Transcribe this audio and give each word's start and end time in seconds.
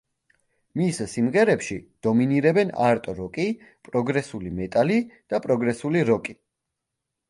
მის 0.79 1.01
სიმღერებში 1.11 1.77
დომინირებენ 2.07 2.73
არტ-როკი, 2.87 3.47
პროგრესული 3.91 4.59
მეტალი 4.61 5.01
და 5.15 5.45
პროგრესული 5.49 6.09
როკი. 6.15 6.41